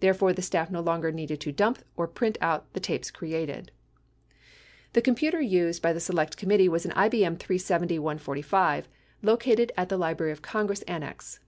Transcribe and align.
Therefore, 0.00 0.32
the 0.32 0.40
staff 0.40 0.70
no 0.70 0.80
longer 0.80 1.12
needed 1.12 1.38
to 1.42 1.52
"dump" 1.52 1.80
or 1.98 2.08
print 2.08 2.38
out 2.40 2.72
the 2.72 2.80
tapes 2.80 3.10
created.* 3.10 3.70
The 4.94 5.02
computer 5.02 5.38
used 5.38 5.82
by 5.82 5.92
the 5.92 6.00
Select 6.00 6.38
Committee 6.38 6.66
was 6.70 6.86
an 6.86 6.92
IBM 6.92 7.36
370/145 7.36 8.84
located 9.20 9.72
at 9.76 9.90
the 9.90 9.98
Library 9.98 10.32
of 10.32 10.40
Congress 10.40 10.80
Annex. 10.84 11.34